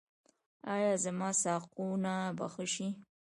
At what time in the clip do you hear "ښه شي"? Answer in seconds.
2.53-2.87